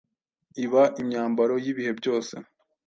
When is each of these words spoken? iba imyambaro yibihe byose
iba 0.63 0.83
imyambaro 1.01 1.53
yibihe 1.63 1.91
byose 1.99 2.33